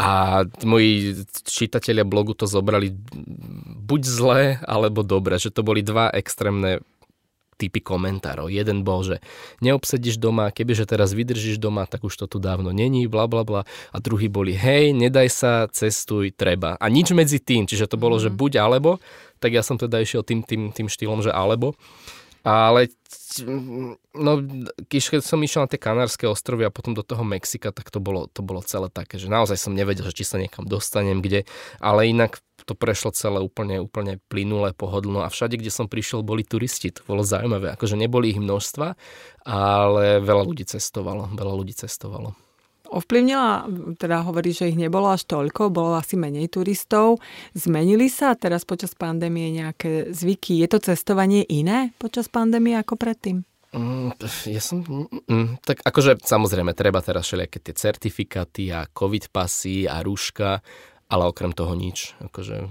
[0.00, 2.96] A moji čitatelia blogu to zobrali
[3.84, 6.80] buď zle, alebo dobre, že to boli dva extrémne
[7.62, 8.50] typy komentárov.
[8.50, 9.22] Jeden bol, že
[9.62, 13.62] neobsedíš doma, kebyže teraz vydržíš doma, tak už to tu dávno není, bla bla bla.
[13.94, 16.74] A druhý boli, hej, nedaj sa, cestuj, treba.
[16.82, 18.36] A nič medzi tým, čiže to bolo, že mhm.
[18.36, 18.98] buď alebo,
[19.38, 21.78] tak ja som teda išiel tým, tým, tým štýlom, že alebo.
[22.42, 22.90] Ale
[24.18, 24.32] no,
[24.90, 28.26] keď som išiel na tie Kanárske ostrovy a potom do toho Mexika, tak to bolo,
[28.26, 31.46] to bolo celé také, že naozaj som nevedel, že či sa niekam dostanem, kde,
[31.78, 35.26] ale inak to prešlo celé úplne, úplne plynulé, pohodlno.
[35.26, 36.94] A všade, kde som prišiel, boli turisti.
[36.94, 38.94] To bolo zaujímavé, akože neboli ich množstva,
[39.46, 42.38] ale veľa ľudí cestovalo, veľa ľudí cestovalo
[42.92, 43.64] ovplyvnila,
[43.96, 47.18] teda hovorí, že ich nebolo až toľko, bolo asi menej turistov.
[47.56, 50.60] Zmenili sa teraz počas pandémie nejaké zvyky?
[50.60, 53.42] Je to cestovanie iné počas pandémie ako predtým?
[53.72, 54.12] Mm,
[54.52, 54.84] ja som...
[55.24, 60.60] Mm, tak akože samozrejme, treba teraz všelijaké tie certifikáty a covid pasy a rúška,
[61.08, 62.12] ale okrem toho nič.
[62.20, 62.68] Akože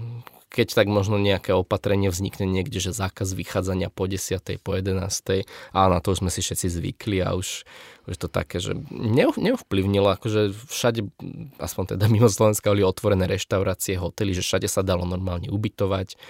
[0.52, 4.60] keď tak možno nejaké opatrenie vznikne niekde, že zákaz vychádzania po 10.
[4.60, 5.48] po 11.
[5.72, 7.64] a na to už sme si všetci zvykli a už,
[8.04, 8.76] už to také, že
[9.40, 11.08] neovplyvnilo, akože všade,
[11.56, 16.20] aspoň teda mimo Slovenska, boli otvorené reštaurácie, hotely, že všade sa dalo normálne ubytovať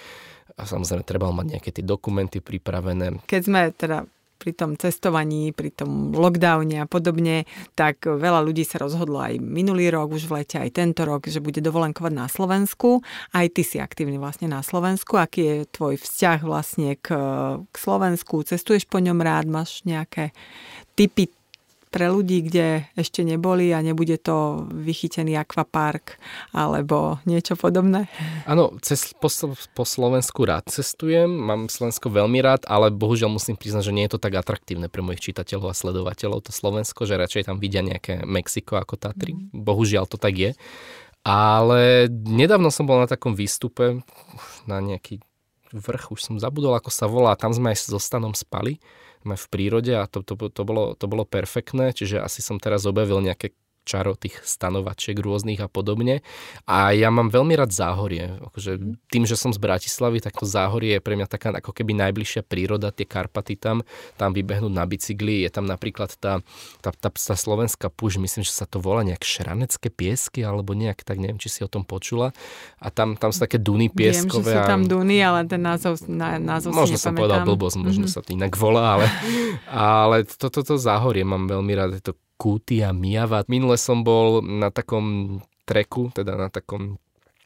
[0.54, 3.26] a samozrejme trebalo mať nejaké tie dokumenty pripravené.
[3.26, 4.06] Keď sme teda
[4.42, 7.46] pri tom cestovaní, pri tom lockdowne a podobne,
[7.78, 11.38] tak veľa ľudí sa rozhodlo aj minulý rok, už v lete, aj tento rok, že
[11.38, 13.06] bude dovolenkovať na Slovensku.
[13.30, 15.14] Aj ty si aktívny vlastne na Slovensku.
[15.14, 17.14] Aký je tvoj vzťah vlastne k,
[17.62, 18.42] k Slovensku?
[18.42, 19.46] Cestuješ po ňom rád?
[19.46, 20.34] Máš nejaké
[20.98, 21.30] typy
[21.92, 26.16] pre ľudí, kde ešte neboli a nebude to vychytený akvapark
[26.56, 28.08] alebo niečo podobné?
[28.48, 29.28] Áno, cez, po,
[29.76, 34.16] po Slovensku rád cestujem, mám Slovensko veľmi rád, ale bohužiaľ musím priznať, že nie je
[34.16, 38.24] to tak atraktívne pre mojich čitateľov a sledovateľov to Slovensko, že radšej tam vidia nejaké
[38.24, 39.36] Mexiko ako Tatry.
[39.36, 39.52] Mm.
[39.52, 40.50] Bohužiaľ to tak je.
[41.22, 44.02] Ale nedávno som bol na takom výstupe,
[44.66, 45.22] na nejaký
[45.70, 48.80] vrch, už som zabudol, ako sa volá, tam sme aj so Stanom spali
[49.24, 53.22] v prírode a to, to, to, bolo, to bolo perfektné, čiže asi som teraz objavil
[53.22, 56.24] nejaké čaro tých stanovačiek rôznych a podobne.
[56.64, 58.38] A ja mám veľmi rád záhorie.
[58.40, 58.78] Akože
[59.10, 62.46] tým, že som z Bratislavy, tak to záhorie je pre mňa taká ako keby najbližšia
[62.46, 63.84] príroda, tie Karpaty tam,
[64.16, 65.44] tam vybehnúť na bicykli.
[65.44, 66.40] Je tam napríklad tá,
[66.80, 71.04] tá, tá, tá slovenská puž, myslím, že sa to volá nejak Šranecké piesky, alebo nejak,
[71.04, 72.32] tak neviem, či si o tom počula.
[72.78, 74.56] A tam, tam sú také duny pieskové.
[74.56, 78.06] Viem, že sú tam duny, ale ten názov, na, názov Možno som povedal blbosť, možno
[78.06, 78.14] mm-hmm.
[78.14, 79.06] sa to inak volá, ale,
[79.68, 81.90] ale toto to, to záhorie mám veľmi rád.
[81.98, 83.46] Je to Kúty a Miava.
[83.46, 86.98] Minule som bol na takom treku, teda na takom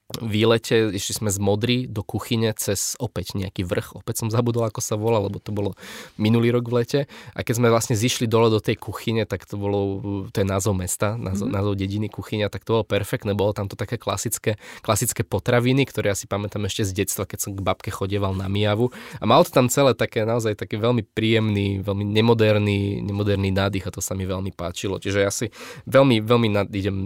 [0.07, 4.79] výlete, išli sme z Modry do kuchyne cez opäť nejaký vrch, opäť som zabudol, ako
[4.79, 5.75] sa volá, lebo to bolo
[6.15, 7.01] minulý rok v lete.
[7.35, 9.99] A keď sme vlastne zišli dole do tej kuchyne, tak to bolo,
[10.31, 11.59] to je názov mesta, názov, mm-hmm.
[11.59, 16.15] názov dediny kuchyňa, tak to bolo perfektné, bolo tam to také klasické, klasické potraviny, ktoré
[16.15, 18.95] ja si pamätám ešte z detstva, keď som k babke chodieval na Mijavu.
[19.19, 23.95] A malo to tam celé také naozaj také veľmi príjemný, veľmi nemoderný, nemoderný nádych a
[23.95, 25.03] to sa mi veľmi páčilo.
[25.03, 25.51] Čiže ja si
[25.91, 26.99] veľmi, veľmi nadídem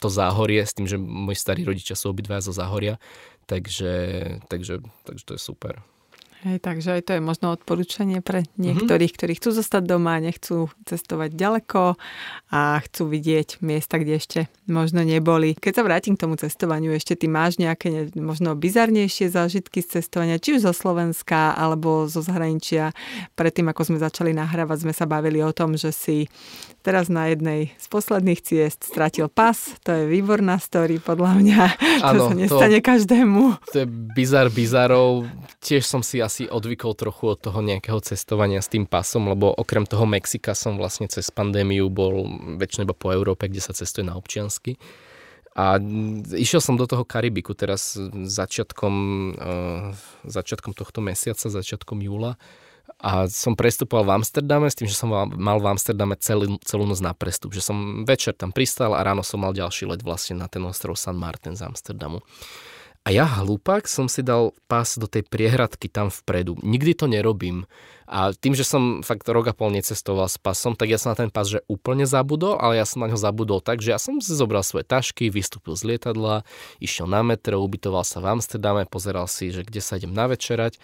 [0.00, 3.02] to záhorie s tým, že moji starí rodičia sú sú obidva zo Zahoria,
[3.50, 5.82] takže, takže, takže to je super.
[6.44, 9.16] Hej, takže aj to je možno odporúčanie pre niektorých, mm-hmm.
[9.16, 11.96] ktorí chcú zostať doma, nechcú cestovať ďaleko
[12.52, 15.56] a chcú vidieť miesta, kde ešte možno neboli.
[15.56, 20.36] Keď sa vrátim k tomu cestovaniu, ešte ty máš nejaké možno bizarnejšie zážitky z cestovania,
[20.36, 22.92] či už zo Slovenska alebo zo zahraničia.
[23.32, 26.28] Predtým, ako sme začali nahrávať, sme sa bavili o tom, že si
[26.86, 29.58] teraz na jednej z posledných ciest stratil pas.
[29.82, 31.62] To je výborná story, podľa mňa.
[32.06, 33.42] Ano, to sa nestane to, každému.
[33.74, 35.26] To je bizar bizarov.
[35.58, 39.86] Tiež som si asi odvykol trochu od toho nejakého cestovania s tým pasom, lebo okrem
[39.86, 42.26] toho Mexika som vlastne cez pandémiu bol
[42.58, 44.76] väčšinou po Európe, kde sa cestuje na občiansky.
[45.56, 45.80] A
[46.36, 48.94] išiel som do toho Karibiku teraz začiatkom,
[49.40, 49.96] uh,
[50.28, 52.36] začiatkom tohto mesiaca, začiatkom júla
[52.96, 57.02] a som prestupoval v Amsterdame s tým, že som mal v Amsterdame celý, celú noc
[57.04, 60.48] na prestup, že som večer tam pristal a ráno som mal ďalší let vlastne na
[60.48, 62.24] ten ostrov San Martin z Amsterdamu.
[63.06, 66.58] A ja hlupák som si dal pás do tej priehradky tam vpredu.
[66.58, 67.62] Nikdy to nerobím.
[68.02, 71.18] A tým, že som fakt rok a pol necestoval s pasom, tak ja som na
[71.22, 74.18] ten pás že úplne zabudol, ale ja som na ňo zabudol tak, že ja som
[74.18, 76.42] si zobral svoje tašky, vystúpil z lietadla,
[76.82, 80.74] išiel na metro, ubytoval sa v Amsterdame, pozeral si, že kde sa idem navečerať.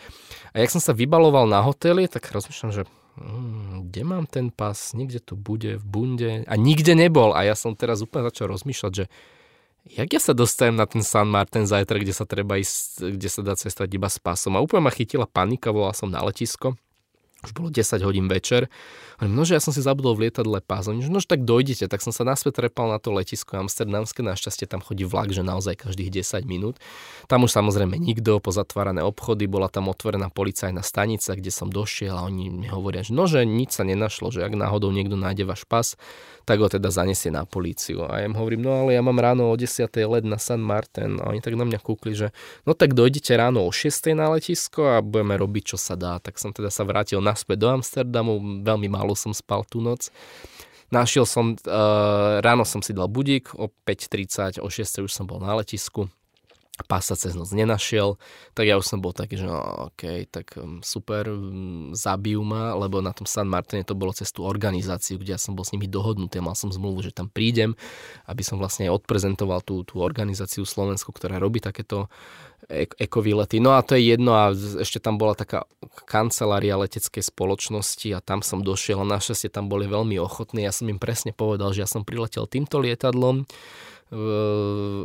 [0.55, 2.83] A jak som sa vybaloval na hoteli, tak rozmýšľam, že
[3.19, 6.47] hmm, kde mám ten pás, niekde tu bude, v bunde.
[6.47, 7.35] A nikde nebol.
[7.35, 9.05] A ja som teraz úplne začal rozmýšľať, že
[9.89, 13.41] jak ja sa dostanem na ten San Martin zajtra, kde sa treba ísť, kde sa
[13.43, 14.55] dá cestovať iba s pasom.
[14.55, 16.79] A úplne ma chytila panika, volal som na letisko
[17.43, 18.71] už bolo 10 hodín večer.
[19.19, 20.87] no, že ja som si zabudol v lietadle pás.
[20.87, 21.91] Oni, no, že tak dojdete.
[21.91, 24.23] Tak som sa naspäť trepal na to letisko amsterdamské.
[24.23, 26.79] Našťastie tam chodí vlak, že naozaj každých 10 minút.
[27.27, 32.27] Tam už samozrejme nikto, pozatvárané obchody, bola tam otvorená policajná stanica, kde som došiel a
[32.27, 35.67] oni mi hovoria, že no, že nič sa nenašlo, že ak náhodou niekto nájde váš
[35.67, 35.99] pas,
[36.43, 38.03] tak ho teda zanesie na políciu.
[38.07, 39.87] A ja im hovorím, no ale ja mám ráno o 10.
[39.95, 41.23] let na San Martin.
[41.23, 42.35] A oni tak na mňa kúkli, že
[42.67, 44.15] no tak dojdete ráno o 6.
[44.15, 46.19] na letisko a budeme robiť, čo sa dá.
[46.19, 50.13] Tak som teda sa vrátil naspäť do Amsterdamu, veľmi málo som spal tú noc.
[50.93, 55.09] Našiel som, uh, ráno som si dal budík, o 5.30, o 6.
[55.09, 56.13] už som bol na letisku
[56.89, 58.17] pás sa cez noc nenašiel,
[58.57, 62.73] tak ja už som bol taký, že no, OK, tak um, super, um, zabijú ma,
[62.73, 65.77] lebo na tom San Martine to bolo cez tú organizáciu, kde ja som bol s
[65.77, 67.77] nimi dohodnutý, mal som zmluvu, že tam prídem,
[68.25, 72.09] aby som vlastne aj odprezentoval tú, tú organizáciu Slovensku, ktorá robí takéto
[72.97, 73.59] ekovýlety.
[73.59, 75.67] No a to je jedno a ešte tam bola taká
[76.07, 80.63] kancelária leteckej spoločnosti a tam som došiel a našťastie tam boli veľmi ochotní.
[80.65, 83.45] Ja som im presne povedal, že ja som priletel týmto lietadlom,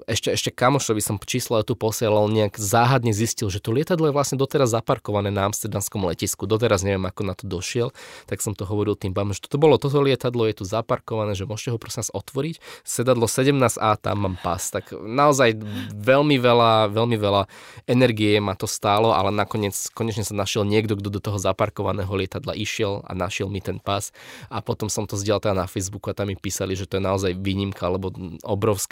[0.07, 4.35] ešte, ešte kamošovi som číslo tu posielal, nejak záhadne zistil, že to lietadlo je vlastne
[4.39, 6.43] doteraz zaparkované na amsterdamskom letisku.
[6.47, 7.91] Doteraz neviem, ako na to došiel,
[8.27, 11.47] tak som to hovoril tým pám, že toto bolo toto lietadlo, je tu zaparkované, že
[11.47, 12.55] môžete ho prosím nás otvoriť.
[12.87, 14.61] Sedadlo 17A, tam mám pas.
[14.61, 15.59] Tak naozaj
[15.91, 17.49] veľmi veľa, veľmi veľa
[17.89, 22.55] energie ma to stálo, ale nakoniec konečne sa našiel niekto, kto do toho zaparkovaného lietadla
[22.55, 24.15] išiel a našiel mi ten pas.
[24.47, 27.03] A potom som to zdieľal teda na Facebooku a tam mi písali, že to je
[27.03, 28.13] naozaj výnimka, alebo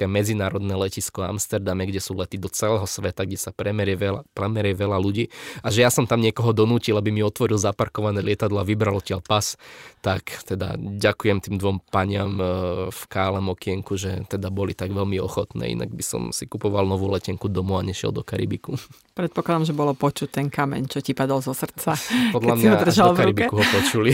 [0.05, 4.21] obrovské medzinárodné letisko v Amsterdame, kde sú lety do celého sveta, kde sa premerie veľa,
[4.37, 5.27] premerie veľa ľudí
[5.65, 9.25] a že ja som tam niekoho donútil, aby mi otvoril zaparkované lietadlo a vybral odtiaľ
[9.25, 9.57] pas,
[10.05, 12.45] tak teda ďakujem tým dvom paniam e,
[12.93, 17.09] v kálem okienku, že teda boli tak veľmi ochotné, inak by som si kupoval novú
[17.09, 18.77] letenku domov a nešiel do Karibiku.
[19.17, 21.97] Predpokladám, že bolo počuť ten kameň, čo ti padol zo srdca.
[22.35, 24.11] Podľa mňa ho až do Karibiku ho počuli.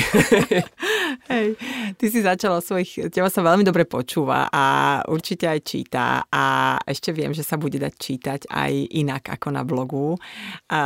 [1.32, 1.58] Hej,
[2.00, 4.64] ty si začala svojich, teba sa veľmi dobre počúva a
[5.10, 5.81] určite aj číta
[6.32, 10.20] a ešte viem, že sa bude dať čítať aj inak ako na blogu.
[10.70, 10.82] A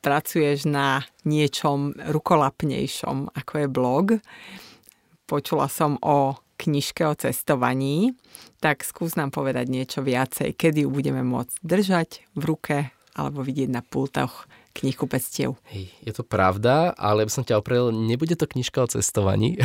[0.00, 4.06] pracuješ na niečom rukolapnejšom ako je blog.
[5.26, 8.16] Počula som o knižke o cestovaní,
[8.64, 12.76] tak skús nám povedať niečo viacej, kedy ju budeme môcť držať v ruke
[13.16, 15.56] alebo vidieť na pultoch knihkupectiev.
[15.72, 19.56] Hej, je to pravda, ale by som ťa oprel, nebude to knižka o cestovaní.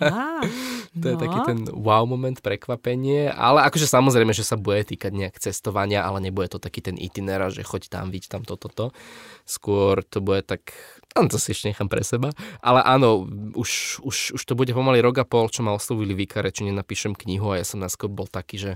[0.00, 0.40] Á,
[1.00, 1.10] to no.
[1.12, 6.08] je taký ten wow moment, prekvapenie, ale akože samozrejme, že sa bude týkať nejak cestovania,
[6.08, 8.96] ale nebude to taký ten itinera, že choď tam, vidť tam toto, toto.
[9.44, 10.72] Skôr to bude tak,
[11.16, 12.32] no to si ešte nechám pre seba,
[12.64, 16.52] ale áno, už, už, už to bude pomaly rok a pol, čo ma oslovili výkare,
[16.52, 18.72] či nenapíšem knihu a ja som naskôr bol taký, že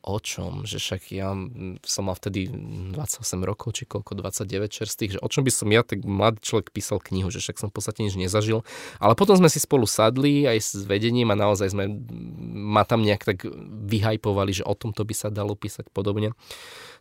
[0.00, 1.36] o čom, že však ja
[1.84, 5.84] som mal vtedy 28 rokov, či koľko, 29 čerstvých, že o čom by som ja,
[5.84, 8.64] tak mladý človek písal knihu, že však som v podstate nič nezažil.
[8.96, 11.92] Ale potom sme si spolu sadli aj s vedením a naozaj sme
[12.50, 13.38] ma tam nejak tak
[13.86, 16.32] vyhajpovali, že o tomto by sa dalo písať podobne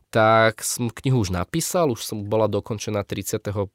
[0.09, 3.69] tak som knihu už napísal, už som bola dokončená 31.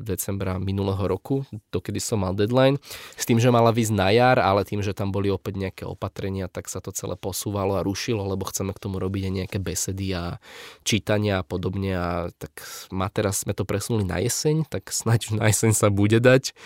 [0.00, 2.80] decembra minulého roku, dokedy som mal deadline,
[3.12, 6.48] s tým, že mala výsť na jar, ale tým, že tam boli opäť nejaké opatrenia,
[6.48, 10.16] tak sa to celé posúvalo a rušilo, lebo chceme k tomu robiť aj nejaké besedy
[10.16, 10.40] a
[10.80, 12.56] čítania a podobne a tak
[12.88, 16.56] ma teraz sme to presunuli na jeseň, tak snáď už na jeseň sa bude dať.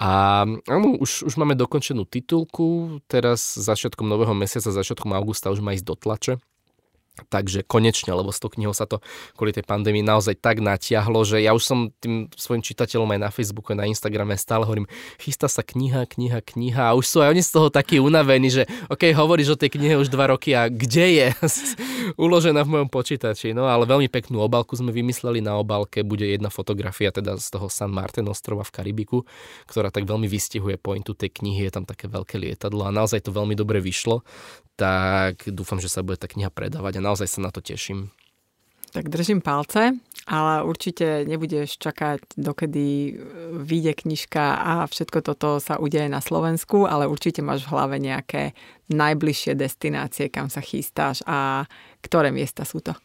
[0.00, 5.76] A áno, už, už máme dokončenú titulku, teraz začiatkom nového mesiaca, začiatkom augusta už má
[5.76, 6.34] ísť do tlače
[7.28, 9.02] Takže konečne, lebo s tou knihou sa to
[9.36, 13.30] kvôli tej pandémii naozaj tak natiahlo, že ja už som tým svojim čitateľom aj na
[13.34, 14.88] Facebooku, na Instagrame stále hovorím,
[15.20, 18.62] chystá sa kniha, kniha, kniha a už sú aj oni z toho takí unavení, že
[18.88, 21.26] ok, hovoríš o tej knihe už dva roky a kde je?
[22.24, 23.52] Uložená v mojom počítači.
[23.52, 25.44] No ale veľmi peknú obalku sme vymysleli.
[25.44, 29.18] Na obálke bude jedna fotografia teda z toho San Martin ostrova v Karibiku,
[29.68, 31.68] ktorá tak veľmi vystihuje pointu tej knihy.
[31.68, 34.24] Je tam také veľké lietadlo a naozaj to veľmi dobre vyšlo
[34.80, 38.12] tak dúfam, že sa bude tá kniha predávať naozaj sa na to teším.
[38.90, 39.94] Tak držím palce,
[40.26, 43.14] ale určite nebudeš čakať, dokedy
[43.54, 48.50] vyjde knižka a všetko toto sa udeje na Slovensku, ale určite máš v hlave nejaké
[48.90, 51.70] najbližšie destinácie, kam sa chystáš a
[52.02, 52.98] ktoré miesta sú to?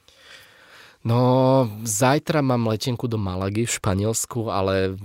[1.06, 4.98] No, zajtra mám letenku do Malagy v Španielsku, ale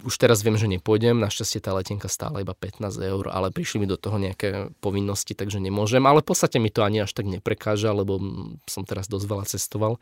[0.00, 1.20] už teraz viem, že nepôjdem.
[1.20, 5.60] Našťastie tá letenka stála iba 15 eur, ale prišli mi do toho nejaké povinnosti, takže
[5.60, 6.00] nemôžem.
[6.08, 8.16] Ale v podstate mi to ani až tak neprekáža, lebo
[8.64, 10.00] som teraz dosť veľa cestoval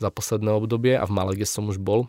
[0.00, 2.08] za posledné obdobie a v Malage som už bol.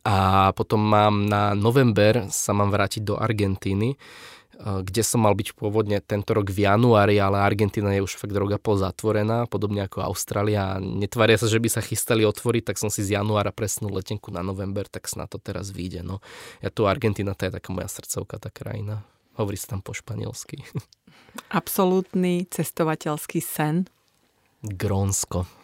[0.00, 4.00] A potom mám na november sa mám vrátiť do Argentíny
[4.60, 8.52] kde som mal byť pôvodne tento rok v januári, ale Argentina je už fakt rok
[8.52, 10.76] a pol zatvorená, podobne ako Austrália.
[10.76, 14.44] Netvária sa, že by sa chystali otvoriť, tak som si z januára presnul letenku na
[14.44, 16.04] november, tak snad to teraz vyjde.
[16.04, 16.20] No.
[16.60, 19.00] Ja tu Argentina, to je taká moja srdcovka, tá krajina.
[19.40, 20.60] Hovorí sa tam po španielsky.
[21.60, 23.88] Absolútny cestovateľský sen?
[24.60, 25.59] Grónsko.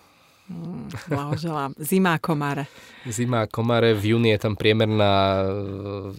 [0.47, 1.75] Mm, blahoželám.
[1.75, 2.71] Zima a komare.
[3.11, 5.47] Zima a komare, v júni je tam priemerná e,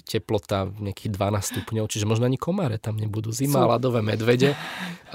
[0.04, 3.32] teplota nejakých 12 stupňov, čiže možno ani komare tam nebudú.
[3.32, 4.52] Zima a ľadové medvede.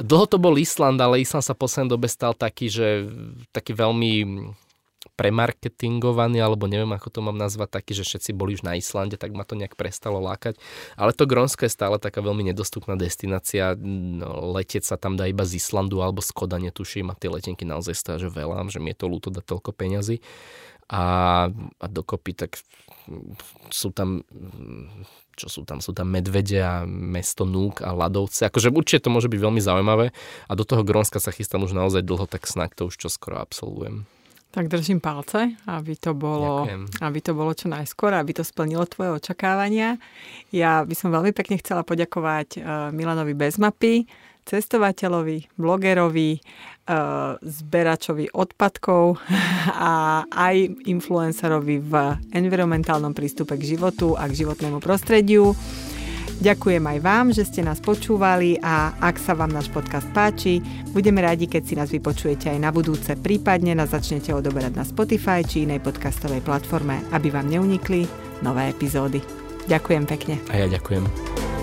[0.00, 3.04] Dlho to bol Island, ale Island sa poslednej dobe stal taký, že
[3.52, 4.12] taký veľmi
[5.14, 9.36] premarketingovaný, alebo neviem, ako to mám nazvať, taký, že všetci boli už na Islande, tak
[9.36, 10.56] ma to nejak prestalo lákať.
[10.96, 13.76] Ale to Grónsko je stále taká veľmi nedostupná destinácia.
[13.76, 17.68] No, letieť sa tam dá iba z Islandu alebo z Koda, netuším, a tie letenky
[17.68, 20.24] naozaj stoja, že veľa, že mi je to ľúto dať toľko peňazí.
[20.92, 21.04] A,
[21.80, 22.60] a dokopy tak
[23.72, 24.26] sú tam
[25.32, 28.44] čo sú tam, sú tam medvede a mesto Núk a Ladovce.
[28.46, 30.12] Akože určite to môže byť veľmi zaujímavé
[30.46, 34.04] a do toho Grónska sa chystám už naozaj dlho, tak snáď to už čoskoro absolvujem.
[34.52, 36.68] Tak držím palce, aby to, bolo,
[37.00, 39.96] aby to bolo čo najskôr, aby to splnilo tvoje očakávania.
[40.52, 44.04] Ja by som veľmi pekne chcela poďakovať uh, Milanovi Bezmapy,
[44.44, 49.16] cestovateľovi, blogerovi, uh, zberačovi odpadkov
[49.88, 51.92] a aj influencerovi v
[52.36, 55.56] environmentálnom prístupe k životu a k životnému prostrediu.
[56.42, 60.58] Ďakujem aj vám, že ste nás počúvali a ak sa vám náš podcast páči,
[60.90, 65.46] budeme radi, keď si nás vypočujete aj na budúce, prípadne nás začnete odoberať na Spotify
[65.46, 68.10] či inej podcastovej platforme, aby vám neunikli
[68.42, 69.22] nové epizódy.
[69.70, 70.42] Ďakujem pekne.
[70.50, 71.61] A ja ďakujem.